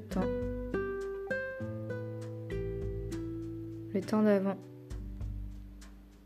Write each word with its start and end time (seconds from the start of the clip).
temps. 0.00 0.20
Le 3.92 4.00
temps 4.00 4.22
d'avant. 4.22 4.56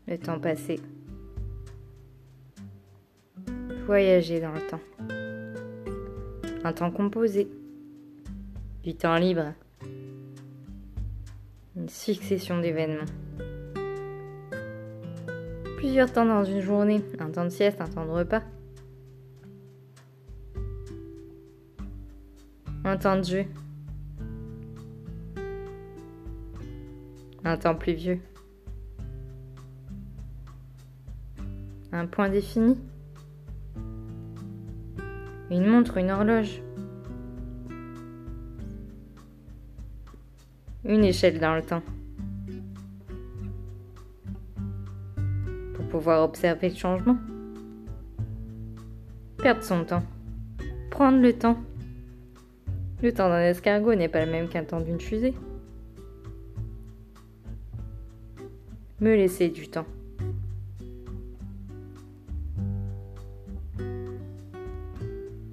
Le 0.07 0.17
temps 0.17 0.39
passé. 0.39 0.79
Voyager 3.85 4.39
dans 4.39 4.51
le 4.51 4.61
temps. 4.61 4.79
Un 6.63 6.73
temps 6.73 6.91
composé. 6.91 7.49
Du 8.83 8.95
temps 8.95 9.15
libre. 9.15 9.53
Une 11.75 11.89
succession 11.89 12.59
d'événements. 12.59 13.05
Plusieurs 15.77 16.11
temps 16.11 16.25
dans 16.25 16.43
une 16.43 16.61
journée. 16.61 17.01
Un 17.19 17.31
temps 17.31 17.45
de 17.45 17.49
sieste, 17.49 17.81
un 17.81 17.87
temps 17.87 18.05
de 18.05 18.11
repas. 18.11 18.43
Un 22.89 22.95
temps 22.95 23.17
de 23.17 23.23
jeu. 23.23 23.45
Un 27.43 27.57
temps 27.57 27.75
plus 27.75 27.91
vieux. 27.91 28.21
Un 31.91 32.05
point 32.05 32.29
défini. 32.29 32.77
Une 35.51 35.67
montre, 35.67 35.97
une 35.97 36.11
horloge. 36.11 36.61
Une 40.85 41.03
échelle 41.03 41.41
dans 41.41 41.55
le 41.55 41.63
temps. 41.63 41.83
Pour 45.73 45.85
pouvoir 45.89 46.23
observer 46.23 46.69
le 46.69 46.75
changement. 46.75 47.17
Perdre 49.39 49.61
son 49.61 49.83
temps. 49.83 50.03
Prendre 50.89 51.19
le 51.19 51.33
temps. 51.33 51.57
Le 53.03 53.13
temps 53.13 53.29
d'un 53.29 53.41
escargot 53.41 53.93
n'est 53.93 54.09
pas 54.09 54.25
le 54.25 54.31
même 54.31 54.49
qu'un 54.49 54.63
temps 54.63 54.81
d'une 54.81 54.99
fusée. 54.99 55.35
Me 58.99 59.15
laisser 59.15 59.49
du 59.49 59.67
temps. 59.67 59.85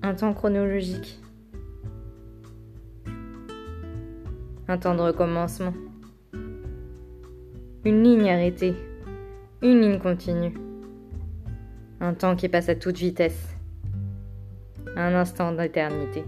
Un 0.01 0.15
temps 0.15 0.33
chronologique. 0.33 1.21
Un 4.67 4.79
temps 4.79 4.95
de 4.95 5.03
recommencement. 5.03 5.75
Une 7.85 8.03
ligne 8.03 8.31
arrêtée. 8.31 8.75
Une 9.61 9.83
ligne 9.83 9.99
continue. 9.99 10.55
Un 12.01 12.15
temps 12.15 12.37
qui 12.37 12.49
passe 12.49 12.71
à 12.71 12.75
toute 12.75 12.97
vitesse. 12.97 13.55
Un 14.97 15.15
instant 15.15 15.53
d'éternité. 15.53 16.25